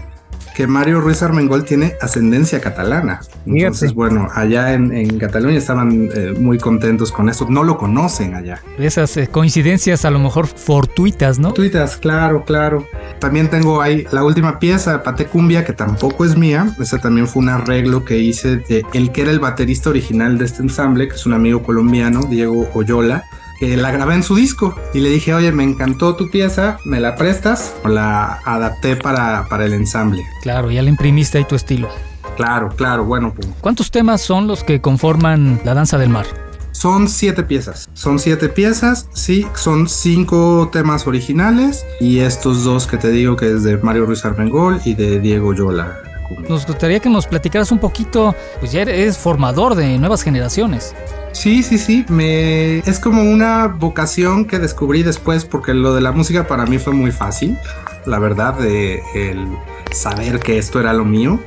que 0.59 0.67
Mario 0.67 0.99
Ruiz 0.99 1.23
Armengol 1.23 1.63
tiene 1.63 1.95
ascendencia 2.01 2.59
catalana. 2.59 3.21
Entonces, 3.45 3.93
bueno, 3.93 4.27
allá 4.35 4.73
en, 4.73 5.17
Cataluña 5.17 5.57
estaban 5.57 6.09
eh, 6.13 6.33
muy 6.37 6.57
contentos 6.57 7.13
con 7.13 7.29
esto. 7.29 7.47
No 7.49 7.63
lo 7.63 7.77
conocen 7.77 8.35
allá. 8.35 8.61
Esas 8.77 9.15
eh, 9.15 9.29
coincidencias 9.29 10.03
a 10.03 10.11
lo 10.11 10.19
mejor 10.19 10.47
fortuitas, 10.47 11.39
¿no? 11.39 11.51
Fortuitas, 11.51 11.95
claro, 11.95 12.43
claro. 12.43 12.85
También 13.19 13.49
tengo 13.49 13.81
ahí 13.81 14.05
la 14.11 14.25
última 14.25 14.59
pieza, 14.59 15.01
Pate 15.01 15.27
Cumbia, 15.27 15.63
que 15.63 15.71
tampoco 15.71 16.25
es 16.25 16.35
mía. 16.35 16.75
Esa 16.77 16.97
también 16.97 17.29
fue 17.29 17.41
un 17.43 17.47
arreglo 17.47 18.03
que 18.03 18.17
hice 18.17 18.57
de 18.57 18.83
el 18.91 19.13
que 19.13 19.21
era 19.21 19.31
el 19.31 19.39
baterista 19.39 19.89
original 19.89 20.37
de 20.37 20.43
este 20.43 20.61
ensamble, 20.61 21.07
que 21.07 21.15
es 21.15 21.25
un 21.25 21.31
amigo 21.31 21.63
colombiano, 21.63 22.23
Diego 22.23 22.69
Oyola 22.73 23.23
que 23.59 23.75
la 23.77 23.91
grabé 23.91 24.15
en 24.15 24.23
su 24.23 24.35
disco 24.35 24.75
y 24.93 24.99
le 24.99 25.09
dije, 25.09 25.33
oye, 25.33 25.51
me 25.51 25.63
encantó 25.63 26.15
tu 26.15 26.29
pieza, 26.29 26.79
¿me 26.85 26.99
la 26.99 27.15
prestas? 27.15 27.73
O 27.83 27.89
la 27.89 28.39
adapté 28.45 28.95
para, 28.95 29.45
para 29.49 29.65
el 29.65 29.73
ensamble. 29.73 30.23
Claro, 30.41 30.71
ya 30.71 30.81
le 30.81 30.89
imprimiste 30.89 31.37
ahí 31.37 31.43
tu 31.43 31.55
estilo. 31.55 31.89
Claro, 32.37 32.69
claro, 32.69 33.03
bueno. 33.03 33.33
Pues. 33.35 33.47
¿Cuántos 33.59 33.91
temas 33.91 34.21
son 34.21 34.47
los 34.47 34.63
que 34.63 34.79
conforman 34.79 35.59
La 35.65 35.73
Danza 35.73 35.97
del 35.97 36.09
Mar? 36.09 36.25
Son 36.71 37.09
siete 37.09 37.43
piezas. 37.43 37.89
Son 37.93 38.19
siete 38.19 38.47
piezas, 38.47 39.09
sí. 39.13 39.45
Son 39.55 39.89
cinco 39.89 40.69
temas 40.71 41.05
originales 41.07 41.85
y 41.99 42.19
estos 42.19 42.63
dos 42.63 42.87
que 42.87 42.95
te 42.95 43.11
digo 43.11 43.35
que 43.35 43.51
es 43.51 43.63
de 43.63 43.77
Mario 43.79 44.05
Ruiz 44.05 44.23
Armengol 44.23 44.79
y 44.85 44.93
de 44.93 45.19
Diego 45.19 45.53
Yola. 45.53 46.18
Nos 46.47 46.65
gustaría 46.65 46.99
que 46.99 47.09
nos 47.09 47.27
platicaras 47.27 47.71
un 47.71 47.79
poquito, 47.79 48.35
pues 48.59 48.71
ya 48.71 48.81
eres 48.81 49.17
formador 49.17 49.75
de 49.75 49.97
nuevas 49.97 50.21
generaciones. 50.21 50.95
Sí, 51.31 51.63
sí, 51.63 51.77
sí, 51.77 52.05
me 52.09 52.79
es 52.79 52.99
como 52.99 53.21
una 53.21 53.67
vocación 53.67 54.45
que 54.45 54.59
descubrí 54.59 55.03
después 55.03 55.45
porque 55.45 55.73
lo 55.73 55.93
de 55.93 56.01
la 56.01 56.11
música 56.11 56.47
para 56.47 56.65
mí 56.65 56.79
fue 56.79 56.93
muy 56.93 57.11
fácil, 57.11 57.57
la 58.05 58.19
verdad, 58.19 58.55
de 58.55 59.01
el 59.13 59.47
saber 59.91 60.39
que 60.39 60.57
esto 60.57 60.79
era 60.79 60.93
lo 60.93 61.05
mío. 61.05 61.39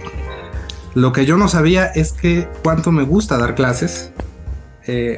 Lo 0.95 1.13
que 1.13 1.27
yo 1.27 1.37
no 1.37 1.49
sabía 1.49 1.87
es 1.87 2.13
que 2.13 2.49
cuánto 2.63 2.93
me 2.93 3.03
gusta 3.03 3.39
dar 3.39 3.55
clases. 3.55 4.13
Eh, 4.87 5.17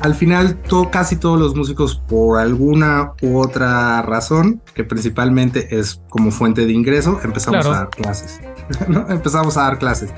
al 0.00 0.14
final, 0.14 0.58
casi 0.90 1.16
todos 1.16 1.38
los 1.38 1.54
músicos, 1.54 1.96
por 2.08 2.38
alguna 2.38 3.12
u 3.22 3.38
otra 3.38 4.02
razón, 4.02 4.60
que 4.74 4.84
principalmente 4.84 5.78
es 5.78 6.00
como 6.08 6.30
fuente 6.30 6.66
de 6.66 6.72
ingreso, 6.72 7.20
empezamos 7.22 7.66
a 7.66 7.70
dar 7.70 7.90
clases. 7.90 8.40
Empezamos 9.08 9.56
a 9.56 9.62
dar 9.62 9.78
clases. 9.78 10.10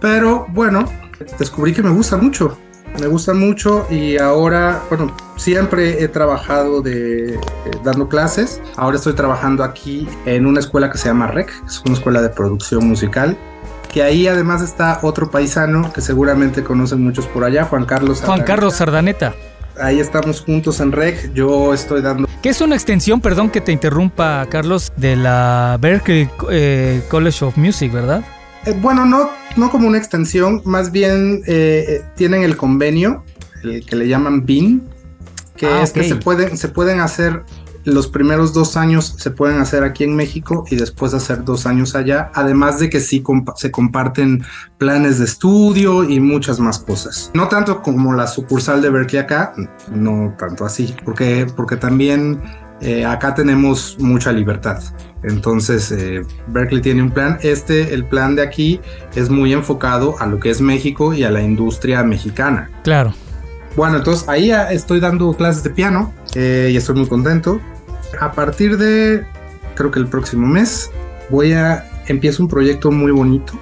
Pero 0.00 0.46
bueno, 0.50 0.84
descubrí 1.38 1.72
que 1.72 1.82
me 1.82 1.90
gusta 1.90 2.16
mucho 2.16 2.56
me 3.00 3.06
gusta 3.08 3.34
mucho 3.34 3.86
y 3.90 4.16
ahora, 4.16 4.82
bueno, 4.88 5.14
siempre 5.36 6.02
he 6.02 6.08
trabajado 6.08 6.80
de, 6.80 7.34
eh, 7.34 7.38
dando 7.84 8.08
clases. 8.08 8.60
Ahora 8.76 8.96
estoy 8.96 9.12
trabajando 9.12 9.64
aquí 9.64 10.08
en 10.24 10.46
una 10.46 10.60
escuela 10.60 10.90
que 10.90 10.98
se 10.98 11.08
llama 11.08 11.26
REC, 11.26 11.46
que 11.48 11.66
es 11.66 11.82
una 11.84 11.94
escuela 11.94 12.22
de 12.22 12.30
producción 12.30 12.88
musical. 12.88 13.36
Que 13.92 14.02
ahí 14.02 14.26
además 14.26 14.62
está 14.62 14.98
otro 15.02 15.30
paisano 15.30 15.92
que 15.92 16.00
seguramente 16.00 16.64
conocen 16.64 17.02
muchos 17.02 17.26
por 17.26 17.44
allá, 17.44 17.64
Juan 17.64 17.86
Carlos 17.86 18.22
Juan 18.22 18.42
Carlos 18.42 18.74
Sardaneta. 18.74 19.34
Ahí 19.80 20.00
estamos 20.00 20.40
juntos 20.40 20.80
en 20.80 20.92
REC. 20.92 21.32
Yo 21.34 21.74
estoy 21.74 22.02
dando. 22.02 22.28
¿Qué 22.42 22.48
es 22.48 22.60
una 22.60 22.74
extensión, 22.74 23.20
perdón 23.20 23.50
que 23.50 23.60
te 23.60 23.72
interrumpa, 23.72 24.46
Carlos, 24.50 24.92
de 24.96 25.16
la 25.16 25.78
Berkeley 25.80 26.28
eh, 26.50 27.02
College 27.08 27.44
of 27.44 27.56
Music, 27.56 27.92
verdad? 27.92 28.24
Eh, 28.66 28.74
bueno, 28.80 29.06
no, 29.06 29.30
no 29.56 29.70
como 29.70 29.86
una 29.86 29.96
extensión, 29.96 30.60
más 30.64 30.90
bien 30.90 31.42
eh, 31.46 31.84
eh, 31.88 32.04
tienen 32.16 32.42
el 32.42 32.56
convenio, 32.56 33.24
el 33.62 33.86
que 33.86 33.96
le 33.96 34.08
llaman 34.08 34.44
BIN, 34.44 34.82
que 35.56 35.66
ah, 35.66 35.82
es 35.82 35.92
que 35.92 36.04
se 36.04 36.16
pueden, 36.16 36.58
se 36.58 36.68
pueden 36.68 37.00
hacer 37.00 37.42
los 37.86 38.08
primeros 38.08 38.52
dos 38.52 38.76
años 38.76 39.14
se 39.16 39.30
pueden 39.30 39.60
hacer 39.60 39.84
aquí 39.84 40.04
en 40.04 40.16
México 40.16 40.64
y 40.68 40.76
después 40.76 41.14
hacer 41.14 41.44
dos 41.44 41.66
años 41.66 41.94
allá, 41.94 42.30
además 42.34 42.80
de 42.80 42.90
que 42.90 43.00
sí 43.00 43.22
se 43.54 43.70
comparten 43.70 44.44
planes 44.76 45.20
de 45.20 45.24
estudio 45.24 46.02
y 46.02 46.18
muchas 46.18 46.58
más 46.58 46.80
cosas. 46.80 47.30
No 47.32 47.46
tanto 47.46 47.82
como 47.82 48.12
la 48.12 48.26
sucursal 48.26 48.82
de 48.82 48.90
Berkeley 48.90 49.22
acá, 49.22 49.54
no 49.90 50.34
tanto 50.36 50.64
así, 50.64 50.94
porque, 51.04 51.46
porque 51.56 51.76
también 51.76 52.42
eh, 52.80 53.04
acá 53.04 53.34
tenemos 53.34 53.96
mucha 54.00 54.32
libertad. 54.32 54.82
Entonces, 55.22 55.90
eh, 55.92 56.22
Berkeley 56.48 56.82
tiene 56.82 57.02
un 57.02 57.10
plan. 57.10 57.38
Este, 57.42 57.94
el 57.94 58.04
plan 58.04 58.34
de 58.34 58.42
aquí, 58.42 58.80
es 59.14 59.30
muy 59.30 59.52
enfocado 59.52 60.16
a 60.18 60.26
lo 60.26 60.40
que 60.40 60.50
es 60.50 60.60
México 60.60 61.14
y 61.14 61.24
a 61.24 61.30
la 61.30 61.42
industria 61.42 62.02
mexicana. 62.02 62.68
Claro. 62.82 63.14
Bueno, 63.76 63.98
entonces 63.98 64.28
ahí 64.28 64.50
estoy 64.70 65.00
dando 65.00 65.32
clases 65.34 65.62
de 65.62 65.70
piano 65.70 66.12
eh, 66.34 66.70
y 66.72 66.76
estoy 66.76 66.96
muy 66.96 67.06
contento. 67.06 67.60
A 68.20 68.32
partir 68.32 68.76
de, 68.78 69.24
creo 69.74 69.90
que 69.90 69.98
el 69.98 70.06
próximo 70.06 70.46
mes, 70.46 70.90
voy 71.30 71.52
a, 71.52 71.88
empiezo 72.06 72.42
un 72.42 72.48
proyecto 72.48 72.90
muy 72.90 73.12
bonito 73.12 73.52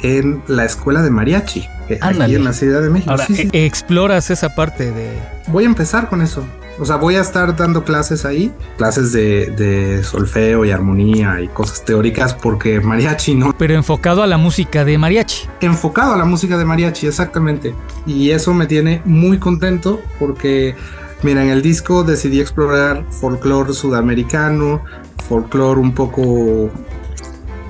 en 0.00 0.42
la 0.46 0.64
escuela 0.64 1.02
de 1.02 1.10
mariachi, 1.10 1.66
aquí 2.00 2.34
en 2.34 2.44
la 2.44 2.52
Ciudad 2.52 2.80
de 2.80 2.90
México. 2.90 3.10
Ahora, 3.10 3.26
e, 3.28 3.66
exploras 3.66 4.30
esa 4.30 4.54
parte 4.54 4.92
de... 4.92 5.10
Voy 5.48 5.64
a 5.64 5.66
empezar 5.66 6.08
con 6.08 6.22
eso. 6.22 6.44
O 6.80 6.84
sea, 6.84 6.96
voy 6.96 7.16
a 7.16 7.20
estar 7.20 7.56
dando 7.56 7.82
clases 7.82 8.24
ahí, 8.24 8.52
clases 8.76 9.12
de, 9.12 10.00
solfeo 10.04 10.64
y 10.64 10.70
armonía 10.70 11.40
y 11.40 11.48
cosas 11.48 11.84
teóricas 11.84 12.34
porque 12.34 12.80
mariachi 12.80 13.34
no. 13.34 13.52
Pero 13.58 13.74
enfocado 13.74 14.22
a 14.22 14.28
la 14.28 14.36
música 14.36 14.84
de 14.84 14.96
mariachi. 14.96 15.48
Enfocado 15.60 16.14
a 16.14 16.16
la 16.16 16.24
música 16.24 16.56
de 16.56 16.64
mariachi, 16.64 17.08
exactamente. 17.08 17.74
Y 18.06 18.30
eso 18.30 18.54
me 18.54 18.66
tiene 18.66 19.02
muy 19.04 19.38
contento 19.38 20.00
porque, 20.20 20.76
mira, 21.22 21.42
en 21.42 21.50
el 21.50 21.62
disco 21.62 22.04
decidí 22.04 22.40
explorar 22.40 23.04
folclore 23.10 23.72
sudamericano, 23.72 24.82
folclore 25.28 25.80
un 25.80 25.94
poco 25.94 26.70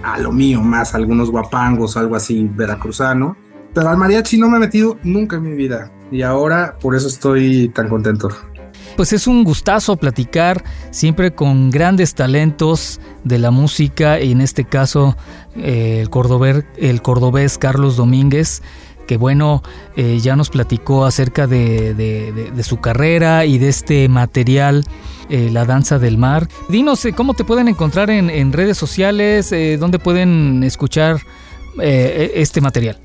a 0.02 0.18
lo 0.18 0.32
mío, 0.32 0.60
más 0.60 0.94
algunos 0.94 1.30
guapangos, 1.30 1.96
algo 1.96 2.16
así 2.16 2.48
veracruzano. 2.54 3.36
Pero 3.74 3.88
al 3.90 3.96
mariachi 3.96 4.38
no 4.38 4.48
me 4.48 4.56
he 4.56 4.60
metido 4.60 4.98
nunca 5.02 5.36
en 5.36 5.42
mi 5.42 5.54
vida. 5.54 5.92
Y 6.10 6.22
ahora 6.22 6.76
por 6.80 6.96
eso 6.96 7.08
estoy 7.08 7.68
tan 7.68 7.88
contento 7.88 8.30
pues 8.98 9.12
es 9.12 9.28
un 9.28 9.44
gustazo 9.44 9.96
platicar 9.96 10.64
siempre 10.90 11.32
con 11.32 11.70
grandes 11.70 12.16
talentos 12.16 13.00
de 13.22 13.38
la 13.38 13.52
música 13.52 14.20
y 14.20 14.32
en 14.32 14.40
este 14.40 14.64
caso 14.64 15.16
eh, 15.54 16.00
el, 16.00 16.10
cordober, 16.10 16.66
el 16.76 17.00
cordobés 17.00 17.58
Carlos 17.58 17.96
Domínguez 17.96 18.60
que 19.08 19.16
bueno, 19.16 19.64
eh, 19.96 20.20
ya 20.20 20.36
nos 20.36 20.50
platicó 20.50 21.04
acerca 21.04 21.48
de, 21.48 22.52
su 22.62 22.76
carrera 22.80 23.44
y 23.44 23.58
de 23.58 23.68
este 23.68 24.08
material, 24.08 24.84
eh, 25.28 25.50
La 25.52 25.64
Danza 25.64 25.98
del 25.98 26.16
Mar. 26.16 26.46
Dinos 26.68 27.08
cómo 27.16 27.34
te 27.34 27.42
pueden 27.42 27.66
encontrar 27.66 28.10
en, 28.10 28.52
redes 28.52 28.78
sociales, 28.78 29.52
dónde 29.80 29.98
pueden 29.98 30.62
escuchar 30.62 31.18
este 31.80 32.60
material. 32.60 33.00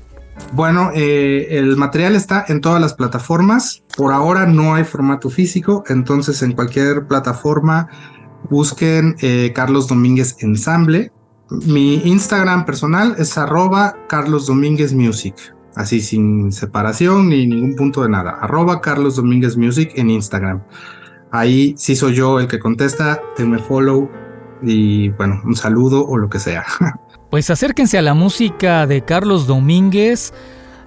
Bueno, 0.52 0.90
eh, 0.94 1.46
el 1.50 1.76
material 1.76 2.16
está 2.16 2.44
en 2.48 2.60
todas 2.60 2.80
las 2.80 2.94
plataformas. 2.94 3.82
Por 3.96 4.12
ahora 4.12 4.46
no 4.46 4.74
hay 4.74 4.84
formato 4.84 5.30
físico, 5.30 5.84
entonces 5.88 6.42
en 6.42 6.52
cualquier 6.52 7.06
plataforma 7.06 7.88
busquen 8.50 9.16
eh, 9.20 9.52
Carlos 9.54 9.88
Domínguez 9.88 10.36
Ensamble. 10.40 11.12
Mi 11.50 11.96
Instagram 12.04 12.64
personal 12.64 13.14
es 13.18 13.36
arroba 13.38 13.96
Carlos 14.08 14.46
Domínguez 14.46 14.92
Music, 14.92 15.34
así 15.76 16.00
sin 16.00 16.52
separación 16.52 17.28
ni 17.28 17.46
ningún 17.46 17.74
punto 17.76 18.02
de 18.02 18.08
nada. 18.08 18.38
Arroba 18.40 18.80
Carlos 18.80 19.16
Domínguez 19.16 19.56
Music 19.56 19.92
en 19.96 20.10
Instagram. 20.10 20.62
Ahí 21.30 21.74
sí 21.76 21.96
soy 21.96 22.14
yo 22.14 22.38
el 22.38 22.46
que 22.46 22.58
contesta, 22.58 23.20
denme 23.36 23.58
follow 23.58 24.08
y 24.62 25.08
bueno, 25.10 25.42
un 25.44 25.56
saludo 25.56 26.06
o 26.06 26.16
lo 26.16 26.28
que 26.28 26.38
sea. 26.38 26.64
Pues 27.30 27.50
acérquense 27.50 27.98
a 27.98 28.02
la 28.02 28.14
música 28.14 28.86
de 28.86 29.04
Carlos 29.04 29.48
Domínguez, 29.48 30.32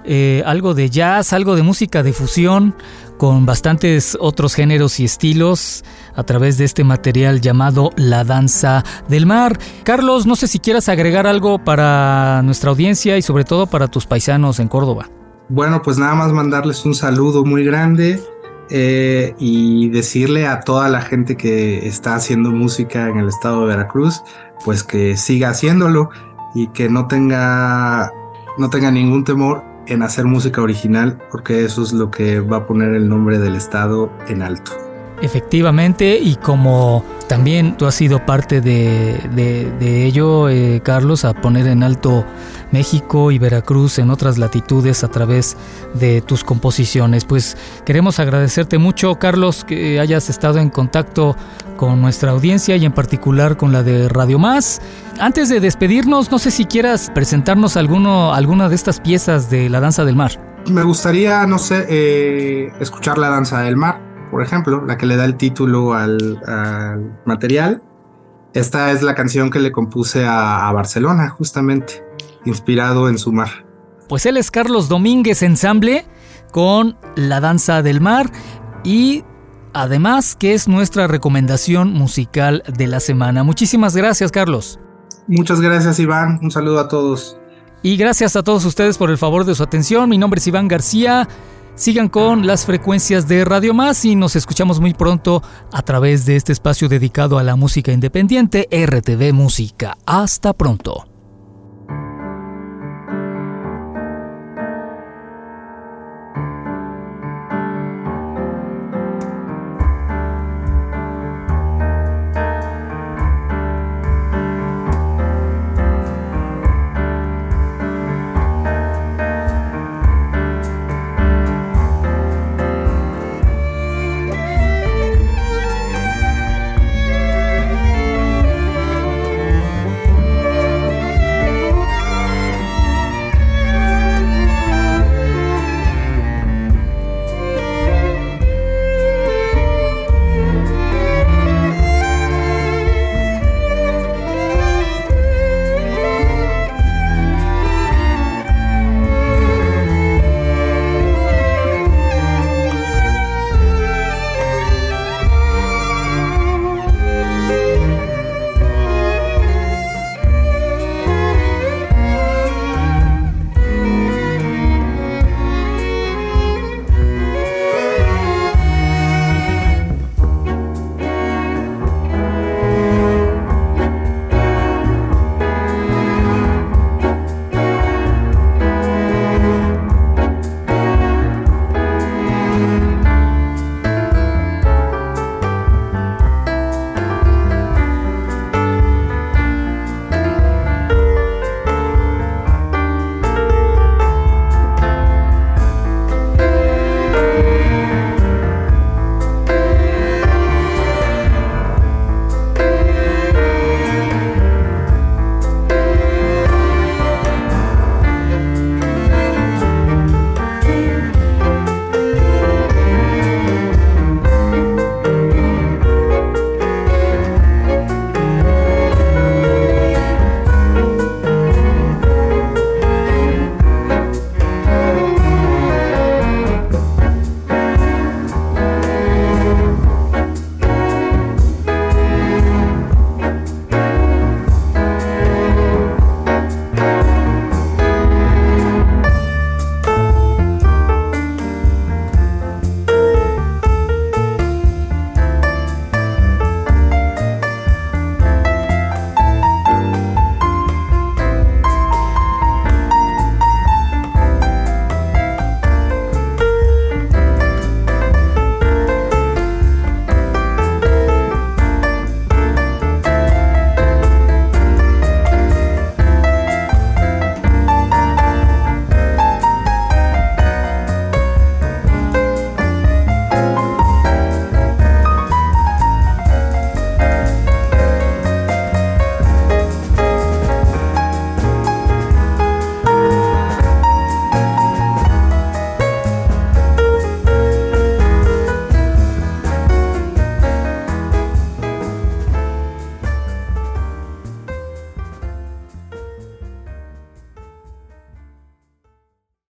eh, 0.04 0.44
algo 0.46 0.74
de 0.74 0.89
jazz, 0.89 1.34
algo 1.34 1.56
de 1.56 1.63
música 1.63 2.04
de 2.04 2.13
fusión, 2.13 2.75
con 3.18 3.46
bastantes 3.46 4.18
otros 4.20 4.54
géneros 4.54 5.00
y 5.00 5.06
estilos 5.06 5.84
a 6.16 6.24
través 6.24 6.58
de 6.58 6.66
este 6.66 6.84
material 6.84 7.42
llamado 7.42 7.92
La 7.96 8.24
Danza 8.24 8.84
del 9.08 9.25
Mar. 9.25 9.58
Carlos, 9.84 10.25
no 10.25 10.36
sé 10.36 10.48
si 10.48 10.60
quieras 10.60 10.88
agregar 10.89 11.27
algo 11.27 11.60
para 11.60 12.42
nuestra 12.44 12.70
audiencia 12.70 13.18
y 13.18 13.22
sobre 13.22 13.44
todo 13.44 13.68
para 13.68 13.88
tus 13.88 14.06
paisanos 14.06 14.60
en 14.60 14.68
Córdoba. 14.68 15.10
Bueno, 15.50 15.82
pues 15.82 15.98
nada 15.98 16.13
más 16.16 16.32
mandarles 16.32 16.86
un 16.86 16.94
saludo 16.94 17.46
muy 17.46 17.63
grande 17.63 18.20
eh, 18.70 19.34
y 19.39 19.89
decirle 19.89 20.46
a 20.46 20.60
toda 20.60 20.89
la 20.89 21.01
gente 21.01 21.38
que 21.38 21.88
está 21.88 22.16
haciendo 22.16 22.51
música 22.51 23.08
en 23.08 23.18
el 23.18 23.30
estado 23.30 23.62
de 23.62 23.68
Veracruz, 23.68 24.22
pues 24.66 24.84
que 24.84 25.16
siga 25.16 25.50
haciéndolo 25.50 26.10
y 26.54 26.68
que 26.68 26.89
no 26.89 27.08
tenga, 27.08 28.12
no 28.58 28.70
tenga 28.70 28.92
ningún 28.92 29.24
temor 29.24 29.63
en 29.88 30.03
hacer 30.03 30.25
música 30.25 30.62
original, 30.62 31.17
porque 31.32 31.65
eso 31.65 31.82
es 31.82 31.94
lo 31.94 32.12
que 32.12 32.39
va 32.39 32.58
a 32.58 32.67
poner 32.67 32.94
el 32.94 33.10
nombre 33.10 33.39
del 33.39 33.56
estado 33.56 34.12
en 34.27 34.41
alto. 34.41 34.87
Efectivamente, 35.21 36.19
y 36.21 36.36
como 36.36 37.03
también 37.27 37.75
tú 37.75 37.88
has 37.88 37.95
sido 37.95 38.24
parte 38.24 38.62
de, 38.62 39.19
de, 39.79 40.05
ello, 40.05 40.47
eh, 40.47 40.79
Carlos, 40.83 41.25
a 41.25 41.33
poner 41.33 41.65
en 41.67 41.81
alto 41.81 42.24
México 42.71 43.31
y 43.31 43.39
Veracruz 43.39 43.97
en 43.97 44.12
otras 44.12 44.38
latitudes 44.38 45.03
a 45.03 45.07
través 45.07 45.57
de 45.95 46.21
tus 46.21 46.43
composiciones. 46.43 47.25
Pues 47.25 47.57
queremos 47.83 48.19
agradecerte 48.19 48.77
mucho, 48.77 49.15
Carlos, 49.15 49.65
que 49.65 50.00
hayas 50.00 50.29
estado 50.29 50.59
en 50.59 50.69
contacto 50.69 51.36
con 51.77 52.00
nuestra 52.00 52.31
audiencia 52.31 52.75
y 52.75 52.86
en 52.86 52.91
particular 52.91 53.57
con 53.57 53.74
la 53.74 53.81
de 53.81 54.09
Radio 54.09 54.38
Más. 54.38 54.81
Antes 55.19 55.50
de 55.50 55.59
despedirnos, 55.59 56.29
no 56.29 56.38
sé 56.38 56.51
si 56.51 56.65
quieras 56.65 57.12
presentarnos 57.13 57.75
alguno, 57.75 58.33
alguna 58.33 58.69
de 58.69 58.75
estas 58.75 59.00
piezas 59.00 59.50
de 59.50 59.67
La 59.69 59.79
Danza 59.79 60.05
del 60.05 60.15
Mar. 60.15 60.31
Me 60.69 60.83
gustaría, 60.83 61.47
no 61.47 61.57
sé, 61.57 61.86
eh, 61.89 62.71
escuchar 62.79 63.17
La 63.17 63.29
Danza 63.29 63.62
del 63.62 63.77
Mar 63.77 64.06
por 64.31 64.41
ejemplo, 64.41 64.86
la 64.86 64.98
que 64.98 65.05
le 65.05 65.15
da 65.15 65.25
el 65.25 65.36
título 65.36 65.93
al, 65.93 66.41
material. 67.25 67.81
Esta 68.53 68.91
es 68.91 69.03
la 69.03 69.15
canción 69.15 69.50
que 69.50 69.60
le 69.60 69.72
compuse 69.72 70.25
a, 70.25 70.72
Barcelona, 70.72 71.29
justamente, 71.29 72.03
inspirado 72.46 73.10
en 73.10 73.17
su 73.17 73.31
mar. 73.31 73.65
Pues 74.10 74.25
él 74.25 74.38
es 74.38 74.51
Carlos 74.51 74.89
Domínguez 74.89 75.43
Ensamble 75.43 76.05
con 76.51 76.98
La 77.15 77.39
Danza 77.41 77.81
del 77.81 78.00
Mar 78.00 78.31
y 78.84 79.24
además 79.74 80.36
que 80.36 80.53
es 80.53 80.67
nuestra 80.67 81.07
recomendación 81.07 81.91
musical 81.93 82.63
de 82.67 82.88
la 82.88 83.00
semana. 83.00 83.43
Muchísimas 83.43 83.96
gracias, 83.96 84.31
Carlos. 84.31 84.79
Muchas 85.27 85.60
gracias, 85.60 86.00
Iván. 86.00 86.39
Un 86.41 86.51
saludo 86.51 86.79
a 86.79 86.88
todos. 86.88 87.38
Y 87.84 87.98
gracias 87.98 88.36
a 88.36 88.43
todos 88.43 88.65
ustedes 88.65 88.98
por 88.98 89.12
el 89.12 89.17
favor 89.17 89.46
de 89.46 89.53
su 89.55 89.62
atención. 89.62 90.10
Mi 90.10 90.17
nombre 90.17 90.39
es 90.39 90.48
Iván 90.48 90.67
García. 90.67 91.27
Sigan 91.77 92.10
con 92.10 92.48
las 92.48 92.65
frecuencias 92.65 93.27
de 93.27 93.46
Radio 93.46 93.72
Más 93.72 94.03
y 94.03 94.15
nos 94.15 94.36
escuchamos 94.36 94.79
muy 94.79 94.96
pronto 94.96 95.44
a 95.72 95.83
través 95.83 96.25
de 96.25 96.35
este 96.35 96.51
espacio 96.51 96.90
dedicado 96.90 97.37
a 97.37 97.44
la 97.44 97.55
música 97.55 97.92
independiente 97.92 98.68
RTV 98.72 99.31
Música. 99.31 99.96
Hasta 100.07 100.53
pronto. 100.53 101.17